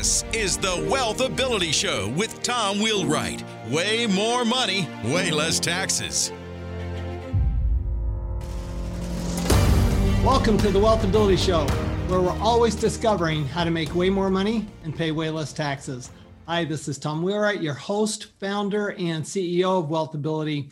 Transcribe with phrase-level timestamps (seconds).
[0.00, 3.44] This is the Wealth Ability Show with Tom Wheelwright.
[3.68, 6.32] Way more money, way less taxes.
[10.24, 11.66] Welcome to the Wealth Ability Show,
[12.08, 16.10] where we're always discovering how to make way more money and pay way less taxes.
[16.48, 20.70] Hi, this is Tom Wheelwright, your host, founder, and CEO of Wealth Ability.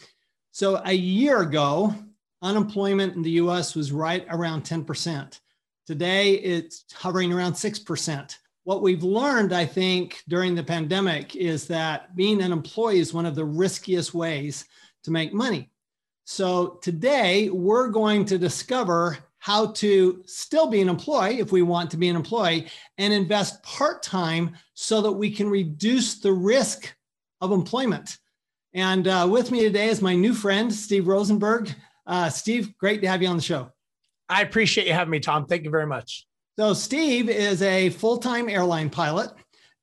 [0.53, 1.95] So, a year ago,
[2.41, 5.39] unemployment in the US was right around 10%.
[5.87, 8.39] Today, it's hovering around 6%
[8.69, 13.25] what we've learned, I think, during the pandemic is that being an employee is one
[13.25, 14.67] of the riskiest ways
[15.05, 15.71] to make money.
[16.27, 21.91] So today we're going to discover how to still be an employee if we want
[21.93, 26.95] to be an employee and invest part time so that we can reduce the risk
[27.41, 28.19] of employment.
[28.75, 31.75] And uh, with me today is my new friend, Steve Rozenberg.
[32.07, 33.73] Uh, Steve, great to have you on the show.
[34.29, 35.47] I appreciate you having me, Tom.
[35.47, 36.28] Thank you very much.
[36.59, 39.31] So, Steve is a full time airline pilot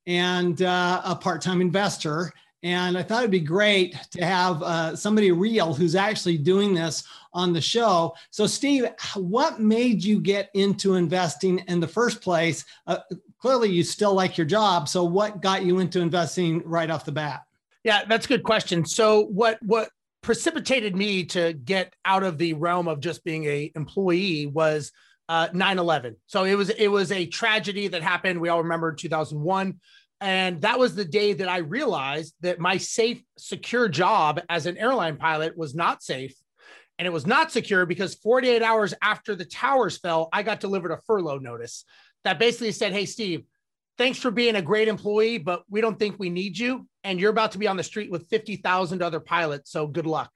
[0.06, 2.30] and uh, a part time investor.
[2.62, 7.02] And I thought it'd be great to have uh, somebody real who's actually doing this
[7.32, 8.14] on the show.
[8.30, 12.62] So, Steve, what made you get into investing in the first place?
[12.86, 12.98] Uh,
[13.40, 14.86] clearly, you still like your job.
[14.86, 17.44] So, what got you into investing right off the bat?
[17.84, 18.84] Yeah, that's a good question.
[18.84, 19.88] So, what what
[20.20, 24.92] precipitated me to get out of the realm of just being a employee was
[25.28, 28.40] uh, 9-11 so it was it was a tragedy that happened.
[28.40, 29.80] We all remember 2001
[30.20, 34.78] and that was the day that i realized that my safe secure job as an
[34.78, 36.34] airline pilot was not safe.
[36.98, 40.92] And it was not secure because 48 hours after the towers fell i got delivered
[40.92, 41.84] a furlough notice
[42.24, 43.44] that basically said hey steve
[43.98, 46.86] thanks for being a great employee but we don't think we need you.
[47.04, 50.30] And you're about to be on the street with 50,000 other pilots so good luck.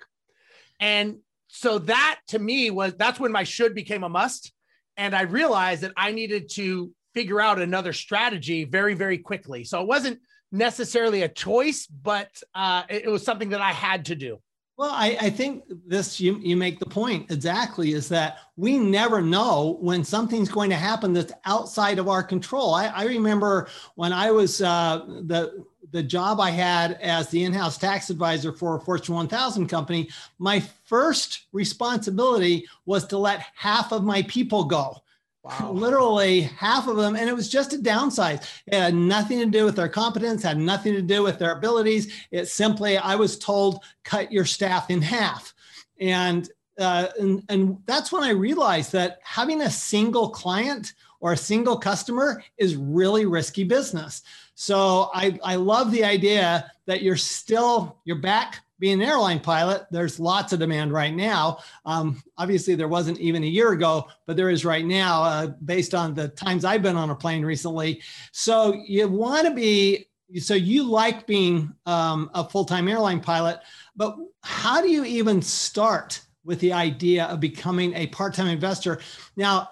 [0.78, 4.53] And so that to me was that's when my should became a must
[4.97, 9.65] and I realized that I needed to figure out another strategy very, very quickly.
[9.65, 10.21] So it wasn't
[10.53, 14.39] necessarily a choice, but uh, it, it was something that I had to do.
[14.81, 19.21] Well, I, I, think this you, you make the point exactly is that we never
[19.21, 22.72] know when something's going to happen that's outside of our control.
[22.72, 27.78] I, I remember when I was uh, the the job I had as the in-house
[27.78, 30.09] tax advisor for a Fortune 1000 company,
[30.39, 34.97] my first responsibility was to let half of my people go.
[35.43, 35.73] Wow.
[35.73, 37.17] Literally half of them.
[37.17, 38.43] And it was just a downside.
[38.67, 42.12] It had nothing to do with their competence, had nothing to do with their abilities.
[42.31, 45.55] It simply, I was told, cut your staff in half.
[45.99, 51.39] And, uh, and, and that's when I realized that having a single client or a
[51.39, 54.22] single customer is really risky business.
[54.60, 59.87] So I, I love the idea that you're still, you're back being an airline pilot.
[59.91, 61.60] There's lots of demand right now.
[61.87, 65.94] Um, obviously, there wasn't even a year ago, but there is right now uh, based
[65.94, 68.03] on the times I've been on a plane recently.
[68.32, 73.60] So you want to be, so you like being um, a full time airline pilot,
[73.97, 79.00] but how do you even start with the idea of becoming a part time investor?
[79.37, 79.71] Now,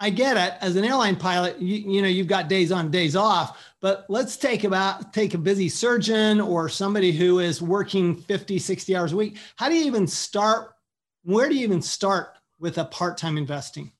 [0.00, 0.58] I get it.
[0.60, 3.58] As an airline pilot, you, you know, you've got days on, days off.
[3.80, 8.96] But let's take about take a busy surgeon or somebody who is working 50, 60
[8.96, 9.36] hours a week.
[9.56, 10.74] How do you even start?
[11.24, 13.92] Where do you even start with a part-time investing?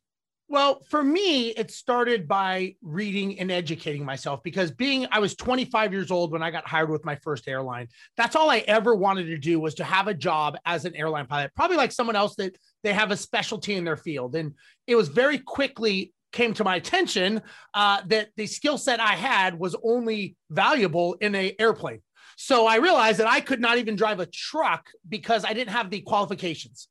[0.51, 5.93] Well, for me, it started by reading and educating myself because being I was 25
[5.93, 7.89] years old when I got hired with my first airline.
[8.17, 11.27] That's all I ever wanted to do was to have a job as an airline
[11.27, 14.35] pilot, probably like someone else that they have a specialty in their field.
[14.37, 14.55] And
[14.87, 17.43] it was very quickly came to my attention
[17.75, 22.01] uh, that the skill set I had was only valuable in a airplane.
[22.37, 25.91] So I realized that I could not even drive a truck because I didn't have
[25.91, 26.89] the qualifications.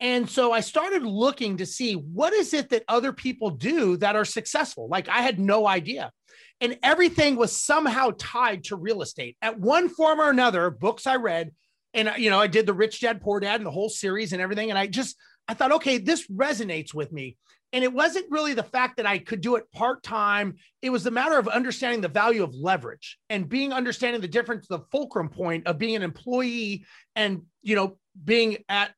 [0.00, 4.16] And so I started looking to see what is it that other people do that
[4.16, 4.88] are successful.
[4.88, 6.12] Like I had no idea.
[6.60, 10.70] And everything was somehow tied to real estate at one form or another.
[10.70, 11.52] Books I read,
[11.92, 14.40] and you know, I did the Rich Dad Poor Dad and the whole series and
[14.40, 14.70] everything.
[14.70, 15.16] And I just
[15.48, 17.36] I thought, okay, this resonates with me.
[17.72, 20.54] And it wasn't really the fact that I could do it part time.
[20.82, 24.66] It was the matter of understanding the value of leverage and being understanding the difference,
[24.66, 28.92] the fulcrum point of being an employee and, you know, being at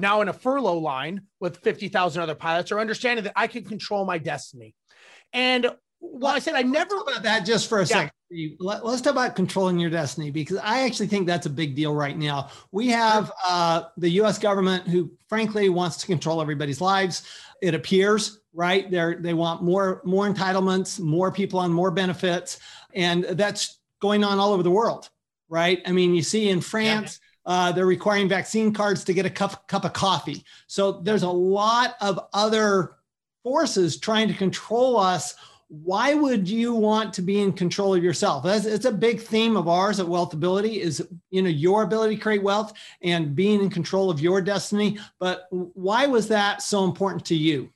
[0.00, 4.04] now in a furlough line with 50,000 other pilots or understanding that I can control
[4.04, 4.74] my destiny.
[5.32, 5.70] And
[6.02, 7.86] well, I said I never about that just for a yeah.
[7.86, 8.12] second.
[8.58, 11.94] Let, us talk about controlling your destiny because I actually think that's a big deal
[11.94, 12.50] right now.
[12.72, 14.38] We have uh, the U.S.
[14.38, 17.22] government who, frankly, wants to control everybody's lives.
[17.60, 18.90] It appears, right?
[18.90, 22.58] They they want more more entitlements, more people on more benefits,
[22.94, 25.08] and that's going on all over the world,
[25.48, 25.80] right?
[25.86, 27.20] I mean, you see in France.
[27.21, 27.21] Yeah.
[27.44, 30.44] Uh, they're requiring vaccine cards to get a cup, cup of coffee.
[30.66, 32.96] So there's a lot of other
[33.42, 35.34] forces trying to control us.
[35.68, 38.44] Why would you want to be in control of yourself?
[38.44, 42.20] That's, it's a big theme of ours at wealthability is you know your ability to
[42.22, 44.98] create wealth and being in control of your destiny.
[45.18, 47.70] But why was that so important to you?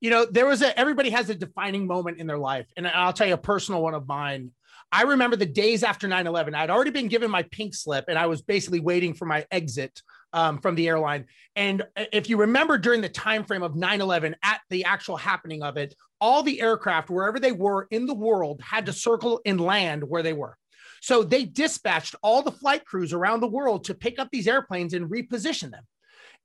[0.00, 2.66] You know there was a everybody has a defining moment in their life.
[2.76, 4.50] And i'll tell you a personal one of mine
[4.92, 8.26] i remember the days after 9-11 i'd already been given my pink slip and i
[8.26, 10.00] was basically waiting for my exit
[10.32, 11.26] um, from the airline.
[11.56, 15.76] And if you remember during the time frame of 9/11, at the actual happening of
[15.76, 20.04] it, all the aircraft, wherever they were in the world, had to circle and land
[20.04, 20.56] where they were.
[21.00, 24.94] So they dispatched all the flight crews around the world to pick up these airplanes
[24.94, 25.84] and reposition them.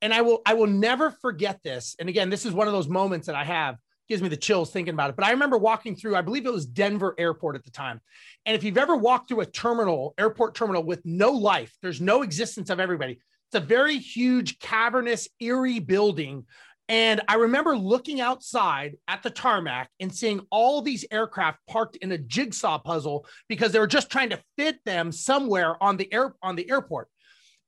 [0.02, 1.96] And I will I will never forget this.
[2.00, 3.78] And again, this is one of those moments that I have
[4.08, 5.16] gives me the chills thinking about it.
[5.16, 8.02] But I remember walking through, I believe it was Denver Airport at the time.
[8.46, 12.22] And if you've ever walked through a terminal, airport terminal with no life, there's no
[12.22, 13.14] existence of everybody.
[13.14, 16.46] It's a very huge, cavernous, eerie building.
[16.90, 22.12] And I remember looking outside at the tarmac and seeing all these aircraft parked in
[22.14, 26.34] a jigsaw puzzle because they were just trying to fit them somewhere on the air
[26.42, 27.10] on the airport.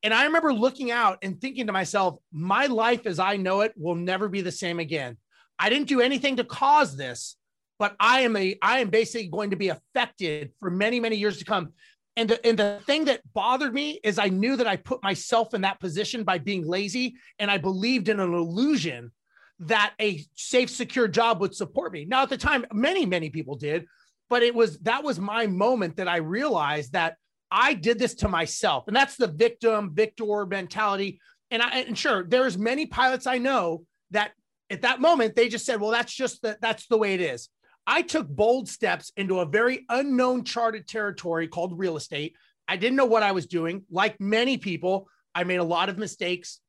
[0.04, 3.74] And I remember looking out and thinking to myself, my life as I know it
[3.76, 5.18] will never be the same again.
[5.60, 7.36] I didn't do anything to cause this,
[7.78, 11.38] but I am a I am basically going to be affected for many many years
[11.40, 11.74] to come.
[12.16, 15.54] And the, and the thing that bothered me is I knew that I put myself
[15.54, 17.16] in that position by being lazy.
[17.38, 19.14] And I believed in an illusion
[19.60, 22.06] that a safe, secure job would support me.
[22.06, 23.86] Now, at the time, many, many people did,
[24.30, 27.16] but it was that was my moment that I realized that
[27.52, 28.88] I did this to myself.
[28.88, 31.20] And that's the victim, victor mentality.
[31.52, 34.32] And I, and sure, there's many pilots I know that
[34.70, 37.50] at that moment, they just said, well, that's just the, that's the way it is.
[37.88, 42.36] I took bold steps into a very unknown charted territory called real estate.
[42.68, 43.84] I didn't know what I was doing.
[43.90, 46.60] Like many people, I made a lot of mistakes.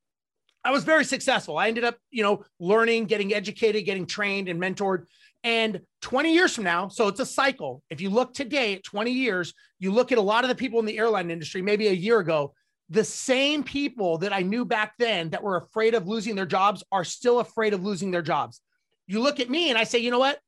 [0.65, 1.59] I was very successful.
[1.59, 5.05] I ended up, you know, learning, getting educated, getting trained and mentored.
[5.43, 7.83] And 20 years from now, so it's a cycle.
[7.89, 10.79] If you look today at 20 years, you look at a lot of the people
[10.79, 12.55] in the airline industry, maybe a year ago,
[12.91, 16.83] the same people that I knew back then that were afraid of losing their jobs
[16.91, 18.61] are still afraid of losing their jobs.
[19.07, 20.41] You look at me and I say, you know what?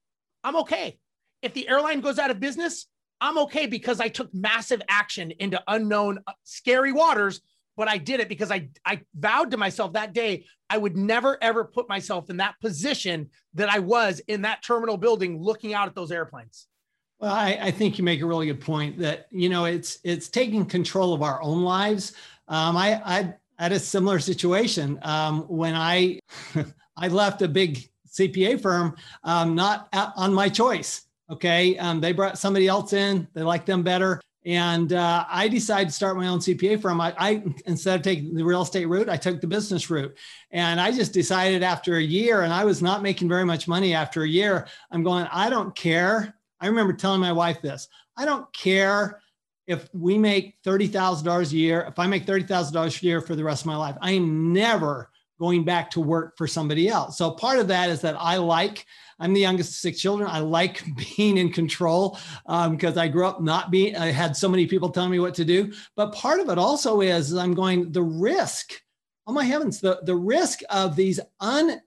[0.43, 0.99] I'm okay.
[1.41, 2.87] If the airline goes out of business,
[3.21, 7.41] I'm okay because I took massive action into unknown, uh, scary waters.
[7.77, 11.39] But I did it because I, I vowed to myself that day I would never
[11.41, 15.89] ever put myself in that position that I was in that terminal building looking out
[15.89, 16.67] at those airplanes.
[17.19, 20.29] Well, I, I think you make a really good point that you know it's it's
[20.29, 22.15] taking control of our own lives.
[22.49, 26.19] Um, I, I had a similar situation um, when I
[26.97, 31.07] I left a big CPA firm, um, not on my choice.
[31.31, 31.79] Okay.
[31.79, 34.21] Um, they brought somebody else in, they liked them better.
[34.45, 37.01] And uh, I decided to start my own CPA firm.
[37.01, 40.17] I, I, instead of taking the real estate route, I took the business route.
[40.51, 43.95] And I just decided after a year, and I was not making very much money
[43.95, 44.67] after a year.
[44.91, 46.35] I'm going, I don't care.
[46.61, 49.22] I remember telling my wife this I don't care
[49.67, 53.63] if we make $30,000 a year, if I make $30,000 a year for the rest
[53.63, 53.97] of my life.
[54.01, 57.19] I am never going back to work for somebody else.
[57.19, 58.87] So part of that is that I like,
[59.19, 60.29] I'm the youngest of six children.
[60.31, 60.85] I like
[61.17, 64.91] being in control because um, I grew up not being, I had so many people
[64.91, 65.73] telling me what to do.
[65.97, 68.73] But part of it also is I'm going, the risk,
[69.27, 71.81] oh my heavens, the, the risk of these un,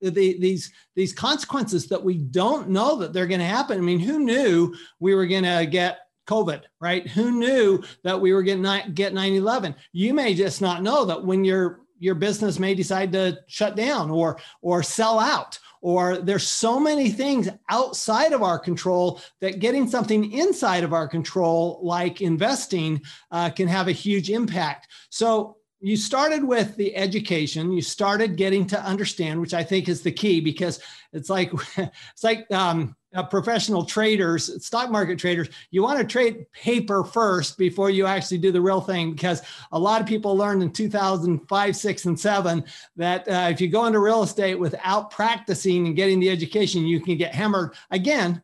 [0.00, 3.76] the, these these consequences that we don't know that they're going to happen.
[3.76, 5.98] I mean, who knew we were going to get
[6.30, 7.06] COVID, right?
[7.08, 9.74] Who knew that we were getting get 9 11?
[9.92, 14.10] You may just not know that when you're your business may decide to shut down
[14.10, 19.88] or or sell out or there's so many things outside of our control that getting
[19.88, 25.96] something inside of our control like investing uh, can have a huge impact so you
[25.96, 30.40] started with the education you started getting to understand which i think is the key
[30.40, 30.80] because
[31.12, 36.46] it's like it's like um, uh, professional traders, stock market traders, you want to trade
[36.52, 40.62] paper first before you actually do the real thing because a lot of people learned
[40.62, 42.64] in 2005, six, and seven
[42.96, 47.00] that uh, if you go into real estate without practicing and getting the education, you
[47.00, 48.42] can get hammered again.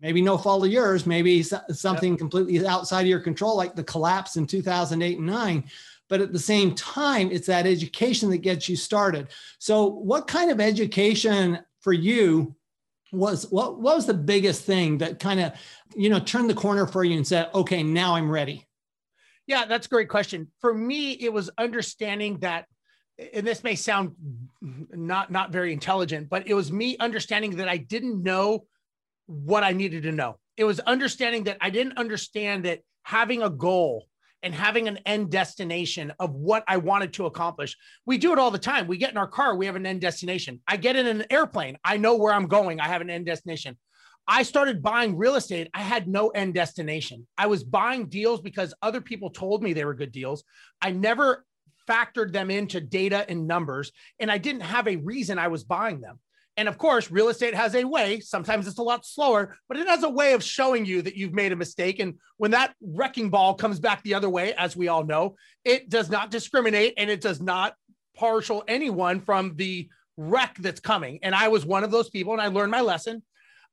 [0.00, 2.18] Maybe no fault of yours, maybe something yep.
[2.18, 5.64] completely outside of your control, like the collapse in 2008 and nine.
[6.08, 9.28] But at the same time, it's that education that gets you started.
[9.58, 12.54] So, what kind of education for you
[13.12, 15.52] was what, what was the biggest thing that kind of
[15.94, 18.66] you know turned the corner for you and said okay now i'm ready
[19.46, 20.48] yeah that's a great question.
[20.60, 22.66] For me it was understanding that
[23.32, 24.14] and this may sound
[24.60, 28.66] not not very intelligent but it was me understanding that i didn't know
[29.26, 30.38] what i needed to know.
[30.56, 34.06] It was understanding that i didn't understand that having a goal
[34.42, 37.76] and having an end destination of what I wanted to accomplish.
[38.06, 38.86] We do it all the time.
[38.86, 40.60] We get in our car, we have an end destination.
[40.66, 43.76] I get in an airplane, I know where I'm going, I have an end destination.
[44.30, 45.70] I started buying real estate.
[45.72, 47.26] I had no end destination.
[47.38, 50.44] I was buying deals because other people told me they were good deals.
[50.82, 51.46] I never
[51.88, 53.90] factored them into data and numbers,
[54.20, 56.20] and I didn't have a reason I was buying them.
[56.58, 59.86] And of course, real estate has a way, sometimes it's a lot slower, but it
[59.86, 62.00] has a way of showing you that you've made a mistake.
[62.00, 65.88] And when that wrecking ball comes back the other way, as we all know, it
[65.88, 67.74] does not discriminate and it does not
[68.16, 71.20] partial anyone from the wreck that's coming.
[71.22, 73.22] And I was one of those people and I learned my lesson.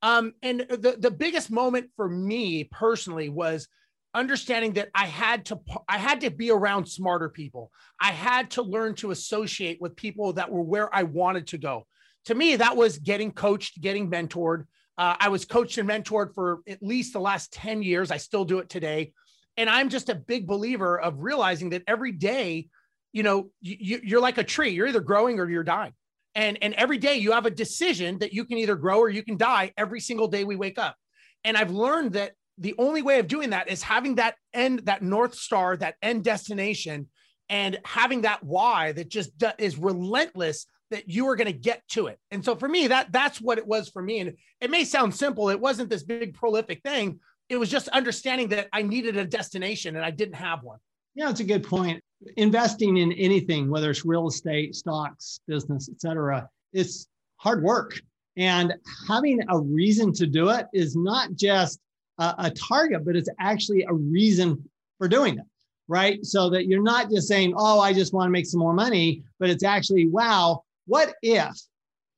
[0.03, 3.67] Um, and the, the biggest moment for me personally was
[4.13, 7.71] understanding that I had to I had to be around smarter people.
[7.99, 11.87] I had to learn to associate with people that were where I wanted to go
[12.25, 14.65] to me, that was getting coached, getting mentored.
[14.97, 18.11] Uh, I was coached and mentored for at least the last 10 years.
[18.11, 19.13] I still do it today.
[19.57, 22.67] And I'm just a big believer of realizing that every day,
[23.13, 25.93] you know, you, you're like a tree, you're either growing or you're dying.
[26.33, 29.23] And, and every day you have a decision that you can either grow or you
[29.23, 30.97] can die every single day we wake up.
[31.45, 35.01] And I've learned that the only way of doing that is having that end, that
[35.01, 37.07] North Star, that end destination,
[37.49, 42.07] and having that why that just is relentless that you were going to get to
[42.07, 42.19] it.
[42.31, 44.19] And so for me, that that's what it was for me.
[44.19, 45.49] And it may sound simple.
[45.49, 47.19] It wasn't this big prolific thing.
[47.49, 50.79] It was just understanding that I needed a destination and I didn't have one.
[51.15, 52.01] Yeah, it's a good point.
[52.37, 57.99] Investing in anything, whether it's real estate, stocks, business, et cetera, it's hard work.
[58.37, 58.73] And
[59.07, 61.79] having a reason to do it is not just
[62.19, 65.45] a, a target, but it's actually a reason for doing it
[65.87, 66.25] right?
[66.25, 69.23] So that you're not just saying, oh, I just want to make some more money,
[69.39, 71.55] but it's actually, wow, what if,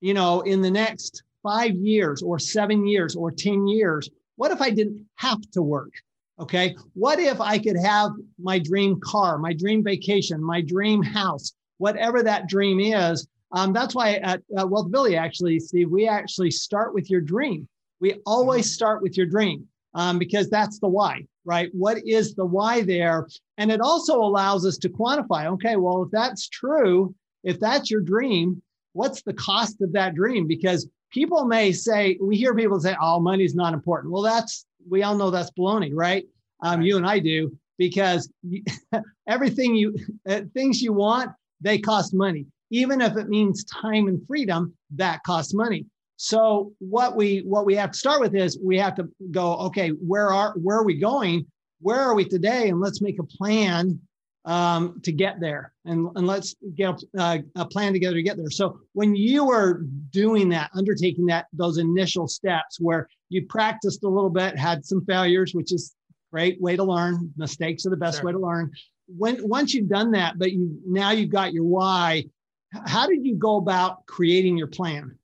[0.02, 4.62] you know, in the next five years or seven years or 10 years, what if
[4.62, 5.94] I didn't have to work?
[6.40, 6.76] Okay.
[6.94, 12.22] What if I could have my dream car, my dream vacation, my dream house, whatever
[12.24, 13.28] that dream is?
[13.54, 17.68] Um, that's why at, at Wealthability, actually, Steve, we actually start with your dream.
[18.00, 18.74] We always mm-hmm.
[18.74, 21.70] start with your dream um, because that's the why, right?
[21.74, 23.28] What is the why there?
[23.58, 27.16] And it also allows us to quantify okay, well, if that's true,
[27.48, 28.62] if that's your dream,
[28.92, 30.48] what's the cost of that dream?
[30.48, 34.12] Because people may say, we hear people say, oh, money's not important.
[34.12, 36.26] Well, that's, we all know that's baloney, right?
[36.62, 36.86] Um, right.
[36.86, 38.30] You and I do, because
[39.28, 39.96] everything you,
[40.28, 42.46] uh, things you want, they cost money.
[42.70, 45.86] Even if it means time and freedom, that costs money.
[46.18, 49.90] So what we what we have to start with is we have to go, okay,
[49.90, 51.46] where are where are we going?
[51.80, 52.70] Where are we today?
[52.70, 54.02] And let's make a plan
[54.48, 58.50] um, to get there and, and let's get uh, a plan together to get there.
[58.50, 64.10] So when you were doing that, undertaking that, those initial steps where you practiced a
[64.10, 65.94] little bit, had some failures, which is
[66.32, 67.34] great way to learn.
[67.36, 68.28] Mistakes are the best sure.
[68.28, 68.72] way to learn.
[69.08, 72.26] When once you've done that, but you now you've got your why,
[72.72, 75.18] how did you go about creating your plan?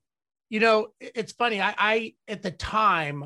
[0.50, 1.62] You know, it's funny.
[1.62, 3.26] I, I at the time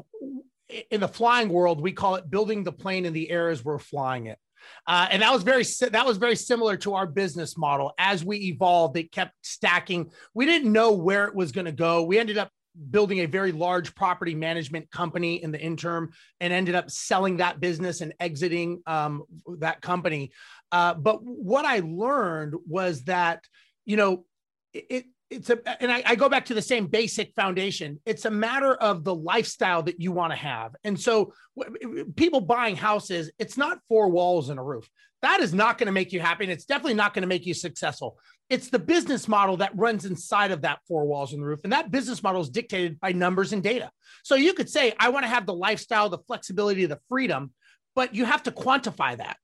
[0.92, 3.80] in the flying world, we call it building the plane in the air as we're
[3.80, 4.38] flying it.
[4.86, 7.94] Uh, and that was very that was very similar to our business model.
[7.98, 10.12] As we evolved, it kept stacking.
[10.34, 12.04] We didn't know where it was going to go.
[12.04, 12.52] We ended up
[12.92, 17.60] building a very large property management company in the interim and ended up selling that
[17.60, 19.24] business and exiting um,
[19.60, 20.32] that company.
[20.72, 23.44] Uh, but what I learned was that
[23.86, 24.26] you know
[24.74, 28.00] it, it's a and I, I, go back to the same basic foundation.
[28.06, 30.76] It's a matter of the lifestyle that you want to have.
[30.84, 34.90] And so w- people buying houses it's not four walls and a roof.
[35.22, 37.46] That is not going to make you happy and it's definitely not going to make
[37.46, 38.18] you successful.
[38.50, 41.74] It's the business model that runs inside of that four walls and the roof and
[41.74, 43.92] that business model is dictated by numbers and data.
[44.24, 47.52] So you could say i want to have the lifestyle the flexibility the freedom
[47.96, 49.38] but you have to quantify that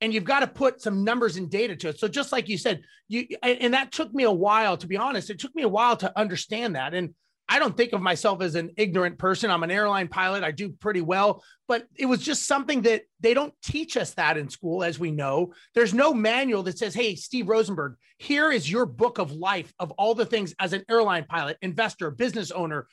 [0.00, 1.98] and you've got to put some numbers and data to it.
[1.98, 5.30] So just like you said, you and that took me a while to be honest.
[5.30, 6.94] It took me a while to understand that.
[6.94, 7.14] And
[7.52, 9.50] I don't think of myself as an ignorant person.
[9.50, 10.44] I'm an airline pilot.
[10.44, 14.38] I do pretty well, but it was just something that they don't teach us that
[14.38, 15.52] in school, as we know.
[15.74, 19.90] There's no manual that says, Hey, Steve Rozenberg, here is your book of life of
[19.92, 22.86] all the things as an airline pilot, investor, business owner,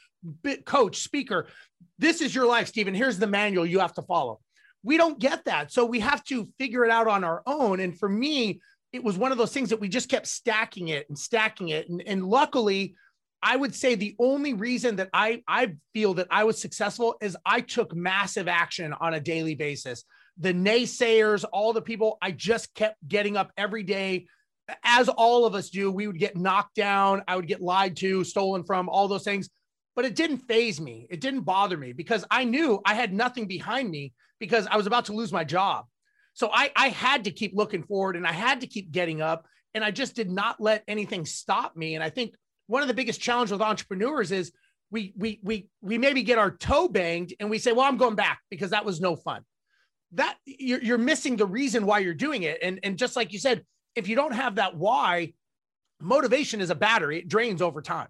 [0.66, 1.46] coach, speaker.
[2.00, 2.96] This is your life, Stephen.
[2.96, 4.40] Here's the manual you have to follow.
[4.84, 5.72] We don't get that.
[5.72, 7.80] So we have to figure it out on our own.
[7.80, 8.62] And for me,
[8.94, 11.90] it was one of those things that we just kept stacking it and stacking it.
[11.90, 12.96] And, and luckily,
[13.42, 17.38] I would say the only reason that I, I feel that I was successful is
[17.46, 20.04] I took massive action on a daily basis.
[20.40, 24.28] The naysayers, all the people, I just kept getting up every day.
[24.84, 27.24] As all of us do, we would get knocked down.
[27.28, 29.50] I would get lied to, stolen from, all those things.
[29.96, 31.08] But it didn't phase me.
[31.10, 34.88] It didn't bother me because I knew I had nothing behind me because I was
[34.88, 35.86] about to lose my job.
[36.34, 39.48] So I, I had to keep looking forward and I had to keep getting up.
[39.74, 41.96] And I just did not let anything stop me.
[41.96, 42.36] And I think
[42.68, 44.52] one of the biggest challenges with entrepreneurs is
[44.90, 48.16] we we we we maybe get our toe banged and we say, well, I'm going
[48.16, 49.44] back because that was no fun.
[50.14, 52.60] That you're, you're missing the reason why you're doing it.
[52.62, 53.66] And, and just like you said,
[53.96, 55.34] if you don't have that why,
[56.00, 58.08] motivation is a battery, it drains over time.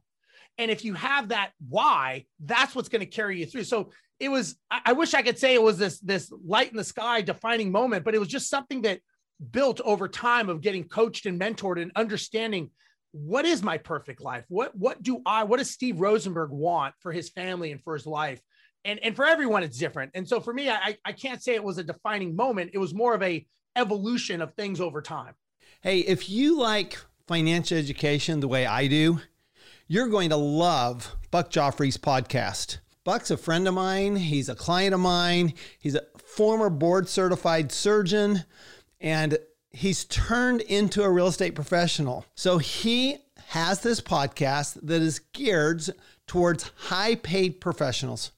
[0.57, 3.63] And if you have that why, that's what's going to carry you through.
[3.63, 6.83] So it was, I wish I could say it was this, this light in the
[6.83, 8.99] sky defining moment, but it was just something that
[9.51, 12.71] built over time of getting coached and mentored and understanding
[13.11, 14.43] what is my perfect life?
[14.47, 18.05] What what do I what does Steve Rozenberg want for his family and for his
[18.05, 18.41] life?
[18.85, 20.11] And and for everyone it's different.
[20.13, 22.71] And so for me, I I can't say it was a defining moment.
[22.73, 23.45] It was more of a
[23.75, 25.33] evolution of things over time.
[25.81, 26.97] Hey, if you like
[27.27, 29.21] financial education the way I do,
[29.87, 32.79] you're going to love Buck Joffrey's podcast.
[33.07, 34.17] Buck's a friend of mine.
[34.17, 35.53] He's a client of mine.
[35.79, 38.43] He's a former board certified surgeon.
[38.99, 39.37] And
[39.69, 42.25] he's turned into a real estate professional.
[42.35, 45.83] So he has this podcast that is geared
[46.27, 48.33] towards high paid professionals.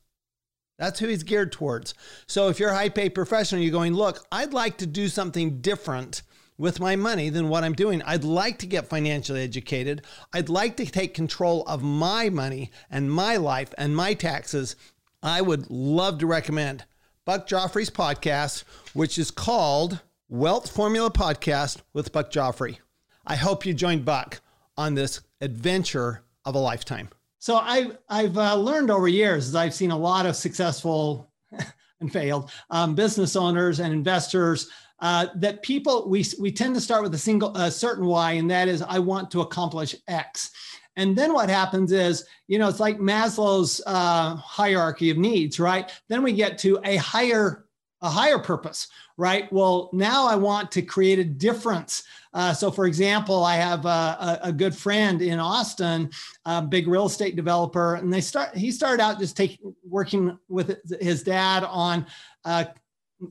[0.78, 1.96] That's who he's geared towards.
[2.28, 5.62] So if you're a high paid professional, you're going, look, I'd like to do something
[5.62, 6.22] different
[6.60, 8.04] with my money than what I'm doing.
[8.04, 10.06] I'd like to get financially educated.
[10.34, 14.76] I'd like to take control of my money and my life and my taxes.
[15.24, 16.84] I would love to recommend
[17.26, 22.78] Buck Joffrey's podcast, which is called Wealth Formula Podcast with Buck Joffrey.
[23.26, 24.42] I hope you join Buck
[24.78, 27.10] on this adventure of a lifetime.
[27.40, 31.32] So I've I've uh, learned over years, as I've seen a lot of successful
[32.02, 34.70] and failed um, business owners and investors.
[35.02, 38.52] Uh, that people we we tend to start with a single a certain why, and
[38.52, 40.52] that is I want to accomplish X.
[40.96, 45.90] And then what happens is, you know, it's like Maslow's uh, hierarchy of needs, right?
[46.10, 47.66] Then we get to a higher
[48.02, 49.52] a higher purpose, right?
[49.52, 52.04] Well, now I want to create a difference.
[52.34, 56.10] Uh, so, for example, I have a, a, good friend in Austin,
[56.46, 58.56] a big real estate developer, and they start.
[58.56, 62.06] He started out just taking working with his dad on
[62.46, 62.66] uh,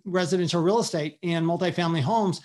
[0.05, 2.41] residential real estate and multifamily homes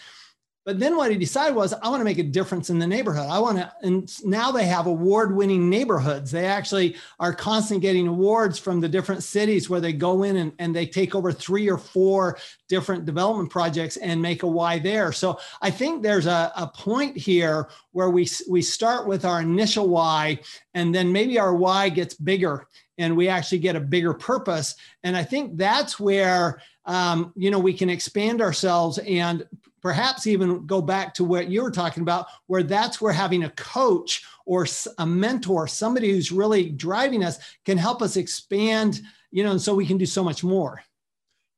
[0.66, 3.28] but then what he decided was, I want to make a difference in the neighborhood.
[3.30, 6.32] I want to, and now they have award winning neighborhoods.
[6.32, 10.54] They actually are constantly getting awards from the different cities where they go in and,
[10.60, 12.38] and they take over three or four
[12.70, 15.12] different development projects and make a why there.
[15.12, 19.90] So I think there's a, a point here where we, we start with our initial
[19.90, 20.40] why,
[20.74, 24.76] and then maybe our why gets bigger and we actually get a bigger purpose.
[25.04, 29.46] And I think that's where, um, you know, we can expand ourselves and
[29.82, 33.50] perhaps even go back to what you were talking about, where that's where having a
[33.52, 34.66] coach or
[34.98, 39.76] a mentor, somebody who's really driving us, can help us expand, you know, and so
[39.76, 40.82] we can do so much more.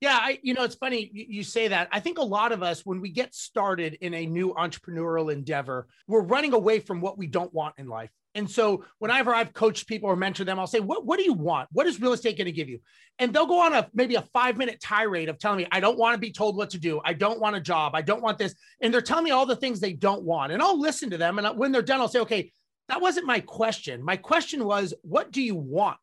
[0.02, 1.88] Yeah, I, you know, it's funny you say that.
[1.92, 5.88] I think a lot of us, when we get started in a new entrepreneurial endeavor,
[6.08, 8.12] we're running away from what we don't want in life.
[8.36, 11.34] And so whenever I've coached people or mentored them, I'll say, what, what do you
[11.34, 11.70] want?
[11.72, 12.80] What is real estate going to give you?
[13.18, 15.98] And they'll go on a maybe a five minute tirade of telling me, I don't
[15.98, 17.00] want to be told what to do.
[17.06, 17.96] I don't want a job.
[17.96, 18.54] I don't want this.
[18.82, 20.52] And they're telling me all the things they don't want.
[20.52, 21.40] And I'll listen to them.
[21.40, 22.52] And when they're done, I'll say, okay,
[22.90, 24.04] that wasn't my question.
[24.04, 25.98] My question was, what do you want?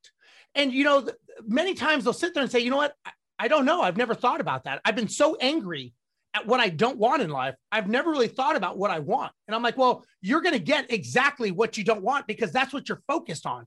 [0.55, 1.07] And, you know,
[1.47, 2.95] many times they'll sit there and say, you know what?
[3.05, 3.83] I, I don't know.
[3.83, 4.81] I've never thought about that.
[4.85, 5.93] I've been so angry
[6.35, 7.55] at what I don't want in life.
[7.71, 9.33] I've never really thought about what I want.
[9.47, 12.73] And I'm like, well, you're going to get exactly what you don't want because that's
[12.73, 13.67] what you're focused on.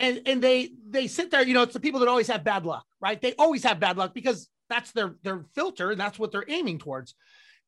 [0.00, 2.64] And and they they sit there, you know, it's the people that always have bad
[2.64, 3.20] luck, right?
[3.20, 6.78] They always have bad luck because that's their their filter and that's what they're aiming
[6.78, 7.14] towards.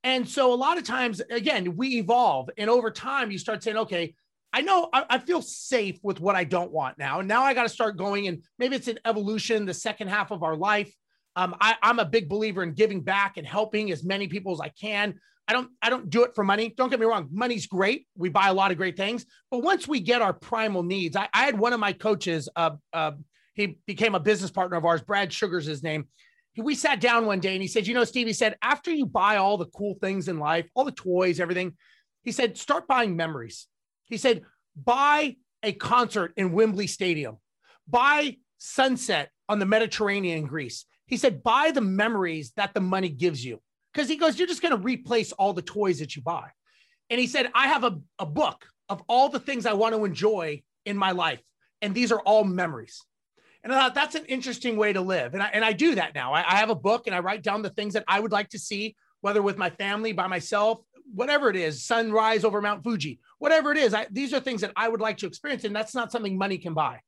[0.03, 3.77] And so a lot of times, again, we evolve, and over time, you start saying,
[3.77, 4.15] okay,
[4.53, 7.21] I know I, I feel safe with what I don't want now.
[7.21, 10.31] And now I got to start going, and maybe it's an evolution, the second half
[10.31, 10.93] of our life
[11.37, 14.61] Um, I, I'm a big believer in giving back and helping as many people as
[14.61, 15.19] I can.
[15.49, 16.73] I don't I don't do it for money.
[16.77, 17.29] Don't get me wrong.
[17.33, 18.07] Money's great.
[18.17, 21.29] We buy a lot of great things, but once we get our primal needs, I,
[21.35, 22.49] I had one of my coaches.
[22.55, 23.13] Uh, uh,
[23.55, 25.03] he became a business partner of ours.
[25.03, 26.07] Brad Sugar's his name.
[26.57, 29.07] We sat down one day and he said, "You know, Steve," he said, "After you
[29.07, 31.77] buy all the cool things in life, all the toys, everything,"
[32.23, 33.67] he said, "Start buying memories."
[34.05, 34.43] He said,
[34.77, 37.39] "Buy a concert in Wembley Stadium.
[37.89, 43.11] Buy sunset on the Mediterranean in Greece." He said, "Buy the memories that the money
[43.11, 43.61] gives you."
[43.93, 46.49] because he goes, You're just going to replace all the toys that you buy.
[47.11, 50.05] And he said, I have a, a book of all the things I want to
[50.05, 51.41] enjoy in my life.
[51.81, 53.03] And these are all memories.
[53.65, 55.35] And I thought that's an interesting way to live.
[55.35, 56.33] And I, and I do that now.
[56.33, 58.49] I, I have a book and I write down the things that I would like
[58.51, 60.81] to see, whether with my family, by myself,
[61.15, 63.95] whatever it is, sunrise over Mount Fuji, whatever it is.
[63.95, 65.65] I, these are things that I would like to experience.
[65.65, 67.01] And that's not something money can buy.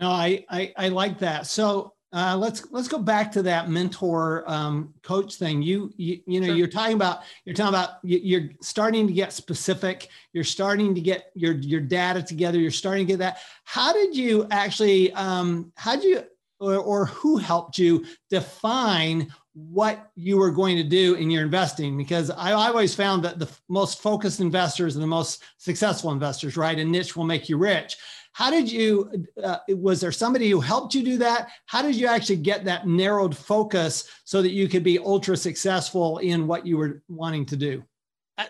[0.00, 1.46] No, I, I, I like that.
[1.46, 5.60] So uh, let's let's go back to that mentor um, coach thing.
[5.60, 6.56] You you, you know sure.
[6.56, 10.08] you're talking about you're talking about you're starting to get specific.
[10.32, 12.58] You're starting to get your your data together.
[12.58, 13.38] You're starting to get that.
[13.64, 15.12] How did you actually?
[15.12, 16.24] Um, how did you
[16.60, 21.96] or, or who helped you define what you were going to do in your investing
[21.96, 26.56] because I, I, always found that the most focused investors and the most successful investors,
[26.56, 26.78] right?
[26.78, 27.96] A niche will make you rich.
[28.32, 31.50] How did you, uh, was there somebody who helped you do that?
[31.66, 36.18] How did you actually get that narrowed focus so that you could be ultra successful
[36.18, 37.82] in what you were wanting to do?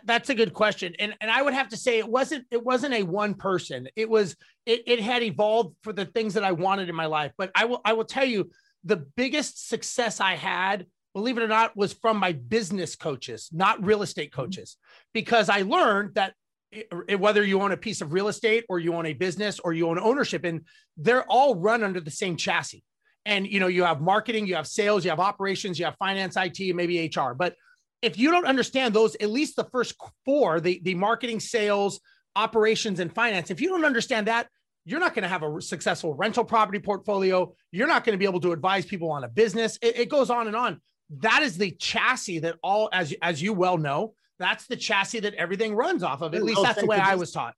[0.05, 0.95] That's a good question.
[0.99, 3.89] And, and I would have to say it wasn't, it wasn't a one person.
[3.97, 4.37] It was,
[4.67, 7.33] it, it had evolved for the things that I wanted in my life.
[7.39, 8.51] But I will, I will tell you
[8.85, 10.87] the biggest success I had
[11.19, 14.77] believe it or not, was from my business coaches, not real estate coaches,
[15.13, 16.35] because I learned that
[17.17, 19.89] whether you own a piece of real estate or you own a business or you
[19.89, 20.63] own ownership and
[20.97, 22.85] they're all run under the same chassis.
[23.25, 26.37] And you know you have marketing you have sales you have operations you have finance
[26.37, 27.55] it maybe hr but
[28.01, 32.01] if you don't understand those at least the first four the, the marketing sales
[32.37, 34.49] operations and finance if you don't understand that
[34.89, 37.53] you're not going to have a successful rental property portfolio.
[37.73, 39.79] You're not going to be able to advise people on a business.
[39.83, 40.81] It, it goes on and on.
[41.21, 45.35] That is the chassis that all as as you well know that's the chassis that
[45.35, 46.35] everything runs off of.
[46.35, 47.55] At least that's the way I was taught.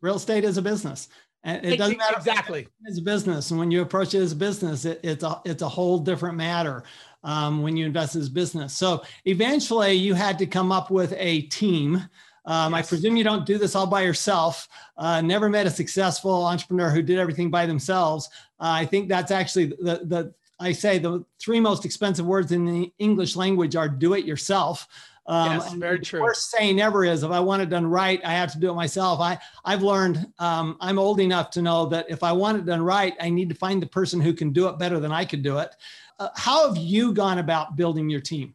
[0.00, 1.08] Real estate is a business.
[1.44, 3.50] And it doesn't matter exactly It's a business.
[3.50, 6.36] And when you approach it as a business, it, it's a it's a whole different
[6.36, 6.82] matter
[7.22, 8.74] um, when you invest as business.
[8.74, 12.02] So eventually, you had to come up with a team.
[12.44, 12.86] Um, yes.
[12.86, 14.68] I presume you don't do this all by yourself.
[14.96, 18.28] Uh, never met a successful entrepreneur who did everything by themselves.
[18.58, 22.64] Uh, I think that's actually the the I say the three most expensive words in
[22.64, 24.88] the English language are "do it yourself."
[25.28, 26.22] Um, yes, very true.
[26.22, 28.74] Worst saying ever is if I want it done right, I have to do it
[28.74, 29.20] myself.
[29.20, 32.82] I I've learned um, I'm old enough to know that if I want it done
[32.82, 35.42] right, I need to find the person who can do it better than I could
[35.42, 35.70] do it.
[36.18, 38.54] Uh, how have you gone about building your team?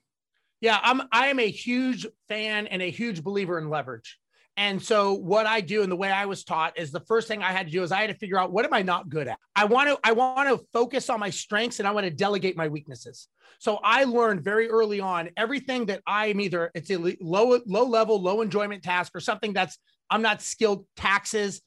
[0.62, 4.19] Yeah, I'm I am a huge fan and a huge believer in leverage.
[4.55, 7.41] And so what I do and the way I was taught is the first thing
[7.41, 9.27] I had to do is I had to figure out what am I not good
[9.27, 9.39] at?
[9.55, 12.55] I want to I want to focus on my strengths and I want to delegate
[12.55, 13.27] my weaknesses.
[13.59, 18.21] So I learned very early on everything that I'm either it's a low low level
[18.21, 21.61] low enjoyment task or something that's I'm not skilled taxes.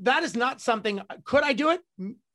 [0.00, 1.80] That is not something uh, could I do it?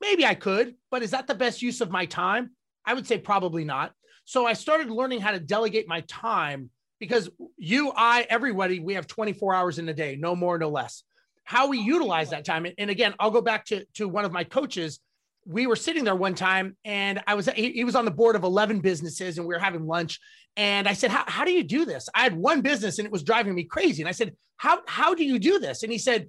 [0.00, 2.50] Maybe I could, but is that the best use of my time?
[2.84, 3.92] I would say probably not.
[4.24, 9.06] So I started learning how to delegate my time because you, I, everybody, we have
[9.06, 11.04] 24 hours in a day, no more, no less.
[11.44, 12.66] How we utilize that time.
[12.76, 15.00] And again, I'll go back to, to one of my coaches.
[15.46, 18.36] We were sitting there one time and I was, he, he was on the board
[18.36, 20.20] of 11 businesses and we were having lunch.
[20.56, 22.08] And I said, how, how do you do this?
[22.14, 24.02] I had one business and it was driving me crazy.
[24.02, 25.82] And I said, how, how do you do this?
[25.82, 26.28] And he said,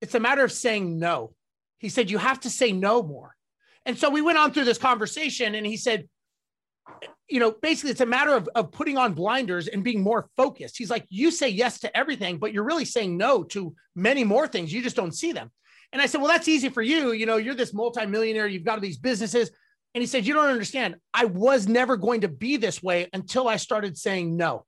[0.00, 1.34] it's a matter of saying no.
[1.78, 3.34] He said, you have to say no more.
[3.84, 6.08] And so we went on through this conversation and he said,
[7.28, 10.78] you know, basically it's a matter of, of putting on blinders and being more focused.
[10.78, 14.46] He's like, you say yes to everything, but you're really saying no to many more
[14.46, 14.72] things.
[14.72, 15.50] You just don't see them.
[15.92, 17.12] And I said, well, that's easy for you.
[17.12, 19.50] You know, you're this multimillionaire, you've got these businesses.
[19.94, 20.96] And he said, you don't understand.
[21.14, 24.64] I was never going to be this way until I started saying no.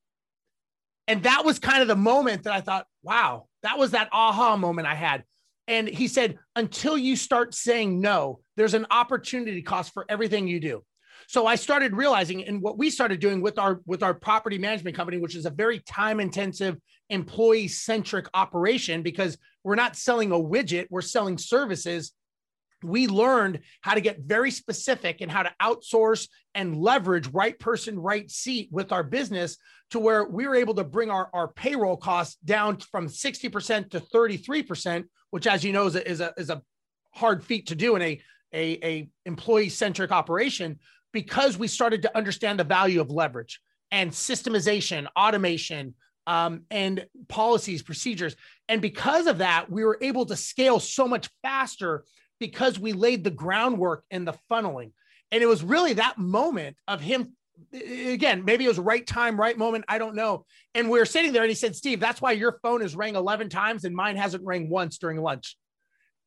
[1.07, 4.57] And that was kind of the moment that I thought, wow, that was that aha
[4.57, 5.25] moment I had.
[5.67, 10.61] And he said, until you start saying no, there's an opportunity cost for everything you
[10.61, 10.83] do.
[11.29, 14.97] So I started realizing, and what we started doing with our with our property management
[14.97, 16.79] company, which is a very time intensive,
[17.11, 22.13] employee centric operation, because we're not selling a widget, we're selling services.
[22.83, 27.99] We learned how to get very specific and how to outsource and leverage right person,
[27.99, 29.59] right seat with our business
[29.91, 34.01] to where we were able to bring our, our payroll costs down from 60% to
[34.01, 36.63] 33%, which, as you know, is a, is a, is a
[37.11, 38.21] hard feat to do in a,
[38.55, 40.79] a, a employee centric operation
[41.13, 45.95] because we started to understand the value of leverage and systemization, automation,
[46.27, 48.37] um, and policies, procedures.
[48.69, 52.05] And because of that, we were able to scale so much faster
[52.39, 54.93] because we laid the groundwork and the funneling.
[55.33, 57.33] And it was really that moment of him.
[57.73, 59.87] Again, maybe it was right time, right moment.
[59.89, 60.45] I don't know.
[60.75, 63.17] And we were sitting there and he said, Steve, that's why your phone has rang
[63.17, 65.57] 11 times and mine hasn't rang once during lunch.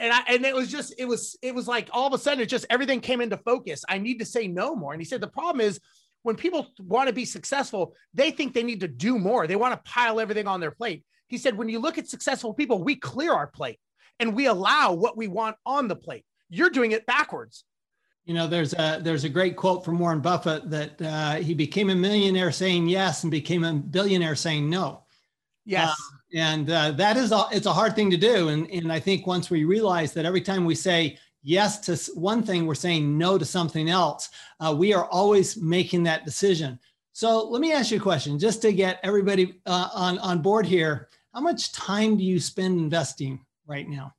[0.02, 2.42] And I, and it was just, it was, it was like all of a sudden
[2.42, 3.86] it just everything came into focus.
[3.88, 4.94] I need to say no more.
[4.94, 5.80] And he said, the problem is
[6.24, 9.46] when people want to be successful, they think they need to do more.
[9.46, 11.04] They want to pile everything on their plate.
[11.28, 13.80] He said, when you look at successful people, we clear our plate
[14.20, 16.26] and we allow what we want on the plate.
[16.50, 17.64] You're doing it backwards.
[18.26, 21.90] You know, there's a there's a great quote from Warren Buffett that uh, he became
[21.90, 25.04] a millionaire saying yes and became a billionaire saying no.
[25.66, 28.50] Yes, uh, and uh, that is a, it's a hard thing to do.
[28.50, 32.44] And and I think once we realize that every time we say yes to one
[32.44, 34.30] thing, we're saying no to something else.
[34.60, 36.80] Uh, we are always making that decision.
[37.14, 40.66] So let me ask you a question, just to get everybody uh, on on board
[40.66, 41.10] here.
[41.34, 44.14] How much time do you spend investing right now?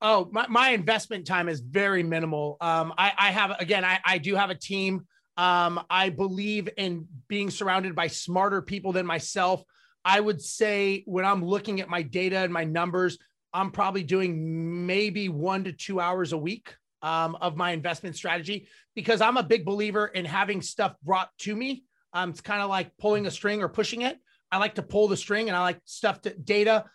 [0.00, 2.56] Oh, my, my investment time is very minimal.
[2.60, 5.06] Um, I, I have again, I, I do have a team.
[5.36, 9.64] Um, I believe in being surrounded by smarter people than myself.
[10.08, 13.18] I would say when I'm looking at my data and my numbers,
[13.52, 18.68] I'm probably doing maybe one to two hours a week um, of my investment strategy
[18.94, 21.84] because I'm a big believer in having stuff brought to me.
[22.14, 24.16] Um, it's kind of like pulling a string or pushing it.
[24.50, 26.86] I like to pull the string and I like stuff to data,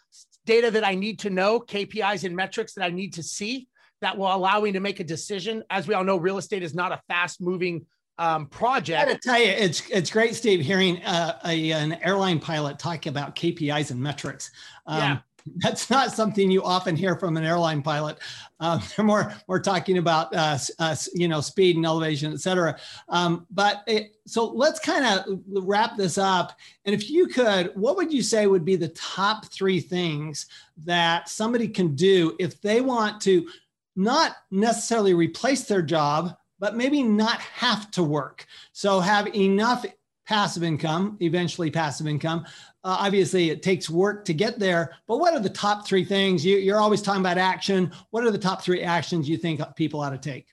[0.47, 3.67] data that I need to know, KPIs and metrics that I need to see
[4.01, 5.63] that will allow me to make a decision.
[5.69, 7.85] As we all know, real estate is not a fast moving
[8.17, 9.01] um, project.
[9.01, 12.79] I got to tell you, it's it's great, Steve, hearing uh, a, an airline pilot
[12.79, 14.51] talk about KPIs and metrics.
[14.85, 15.17] Um, yeah
[15.57, 18.17] that's not something you often hear from an airline pilot.
[18.59, 22.77] Um, they're more more talking about uh, uh, you know speed and elevation, et cetera.
[23.09, 26.57] Um, but it, so let's kind of wrap this up.
[26.85, 30.47] And if you could, what would you say would be the top three things
[30.77, 33.47] that somebody can do if they want to
[33.95, 38.45] not necessarily replace their job, but maybe not have to work?
[38.71, 39.85] So have enough
[40.25, 42.45] passive income, eventually passive income,
[42.85, 46.45] uh, obviously, it takes work to get there, but what are the top three things?
[46.45, 47.91] You, are always talking about action.
[48.11, 50.47] What are the top three actions you think people ought to take?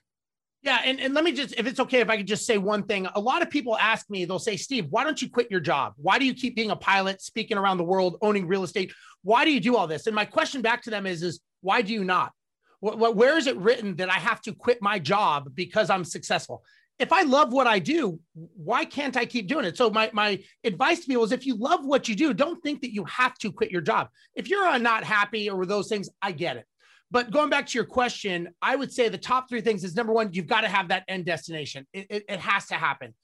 [0.63, 2.83] Yeah, and, and let me just, if it's okay, if I could just say one
[2.83, 3.07] thing.
[3.15, 5.93] A lot of people ask me, they'll say, Steve, why don't you quit your job?
[5.95, 8.93] Why do you keep being a pilot, speaking around the world, owning real estate?
[9.23, 10.07] Why do you do all this?
[10.07, 12.33] And my question back to them is, is why do you not?
[12.81, 16.63] Where is it written that I have to quit my job because I'm successful?
[17.01, 19.75] if I love what I do, why can't I keep doing it?
[19.75, 22.81] So my my advice to people is if you love what you do, don't think
[22.81, 24.09] that you have to quit your job.
[24.35, 26.65] If you're uh, not happy or those things, I get it.
[27.09, 30.13] But going back to your question, I would say the top three things is number
[30.13, 31.87] one, you've got to have that end destination.
[31.91, 33.15] It, it, it has to happen.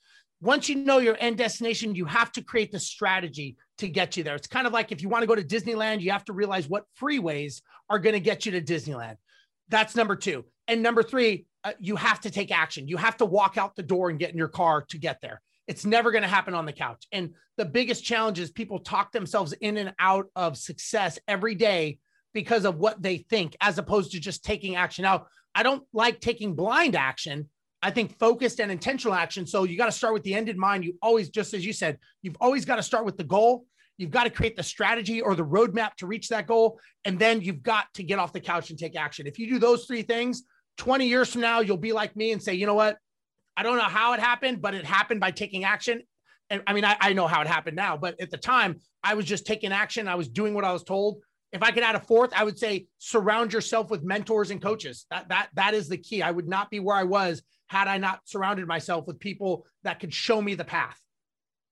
[0.41, 4.23] Once you know your end destination, you have to create the strategy to get you
[4.23, 4.35] there.
[4.35, 6.67] It's kind of like if you want to go to Disneyland, you have to realize
[6.67, 9.17] what freeways are going to get you to Disneyland.
[9.69, 10.45] That's number two.
[10.67, 12.88] And number three, uh, you have to take action.
[12.88, 15.41] You have to walk out the door and get in your car to get there.
[15.67, 17.06] It's never going to happen on the couch.
[17.12, 21.99] And the biggest challenge is people talk themselves in and out of success every day
[22.34, 25.03] because of what they think, as opposed to just taking action.
[25.03, 27.49] Now, I don't like taking blind action.
[27.82, 29.45] I think focused and intentional action.
[29.45, 30.86] So you got to start with the end in mind.
[30.86, 33.65] You always, just as you said, you've always got to start with the goal.
[33.97, 36.79] You've got to create the strategy or the roadmap to reach that goal.
[37.05, 39.27] And then you've got to get off the couch and take action.
[39.27, 40.43] If you do those three things,
[40.77, 42.97] 20 years from now, you'll be like me and say, you know what?
[43.55, 46.03] I don't know how it happened, but it happened by taking action.
[46.49, 49.15] And I mean, I, I know how it happened now, but at the time, I
[49.15, 50.07] was just taking action.
[50.07, 51.21] I was doing what I was told.
[51.51, 55.05] If I could add a fourth, I would say surround yourself with mentors and coaches.
[55.10, 56.21] That that that is the key.
[56.21, 59.99] I would not be where I was had I not surrounded myself with people that
[59.99, 60.99] could show me the path.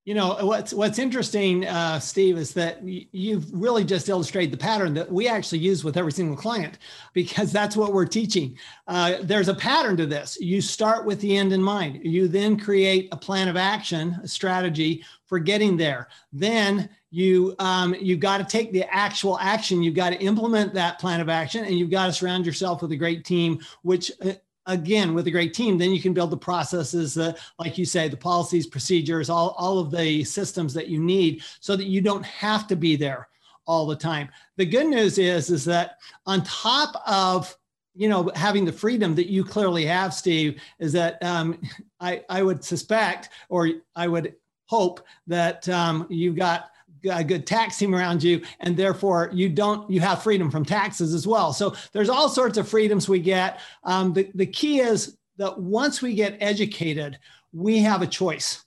[0.05, 4.93] You know what's what's interesting, uh, Steve, is that you've really just illustrated the pattern
[4.93, 6.77] that we actually use with every single client,
[7.13, 8.55] because that's what we're teaching.
[8.87, 10.37] Uh, there's a pattern to this.
[10.39, 12.01] You start with the end in mind.
[12.03, 16.07] You then create a plan of action, a strategy for getting there.
[16.31, 19.81] Then you um, you've got to take the actual action.
[19.81, 22.91] You've got to implement that plan of action, and you've got to surround yourself with
[22.91, 24.33] a great team, which uh,
[24.67, 28.07] again with a great team then you can build the processes that like you say
[28.07, 32.25] the policies procedures all, all of the systems that you need so that you don't
[32.25, 33.27] have to be there
[33.67, 34.29] all the time.
[34.57, 37.55] The good news is is that on top of
[37.95, 41.59] you know having the freedom that you clearly have steve is that um,
[41.99, 46.71] I, I would suspect or i would hope that um, you've got
[47.11, 51.13] a good tax team around you and therefore you don't you have freedom from taxes
[51.13, 55.17] as well so there's all sorts of freedoms we get um, the, the key is
[55.37, 57.19] that once we get educated,
[57.53, 58.63] we have a choice.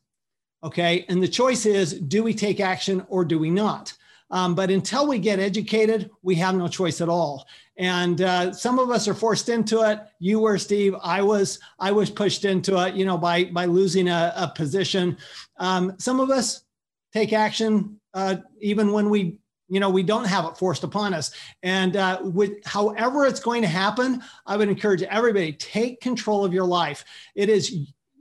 [0.63, 1.05] Okay.
[1.09, 3.93] And the choice is do we take action or do we not?
[4.31, 7.47] Um, but until we get educated, we have no choice at all.
[7.79, 10.01] And uh, some of us are forced into it.
[10.19, 10.95] You were, Steve.
[11.03, 11.61] I was.
[11.79, 12.95] I was pushed into it.
[12.95, 15.17] You know, by by losing a, a position.
[15.59, 16.65] Um, some of us
[17.15, 21.31] take action uh, even when we you know we don't have it forced upon us.
[21.63, 26.53] And uh, with however it's going to happen i would encourage everybody take control of
[26.53, 27.05] your life.
[27.37, 27.65] It is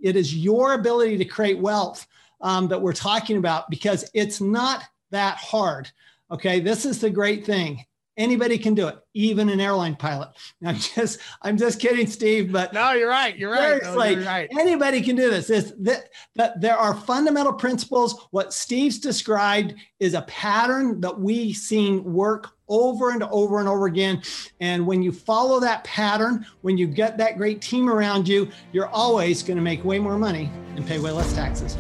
[0.01, 2.05] it is your ability to create wealth
[2.41, 5.89] um, that we're talking about because it's not that hard.
[6.29, 7.83] Okay this is the great thing
[8.17, 10.29] Anybody can do it, even an airline pilot.
[10.65, 12.51] I'm just, I'm just kidding, Steve.
[12.51, 13.37] But no, you're right.
[13.37, 13.81] You're right.
[13.83, 14.49] No, you're right.
[14.57, 15.47] Anybody can do this.
[15.47, 18.27] That, that there are fundamental principles.
[18.31, 23.85] What Steve's described is a pattern that we've seen work over and over and over
[23.85, 24.21] again.
[24.59, 28.89] And when you follow that pattern, when you get that great team around you, you're
[28.89, 31.77] always going to make way more money and pay way less taxes.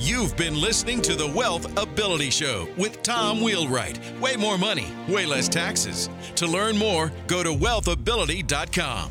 [0.00, 3.98] You've been listening to the Wealth Ability Show with Tom Wheelwright.
[4.20, 6.08] Way more money, way less taxes.
[6.36, 9.10] To learn more, go to wealthability.com.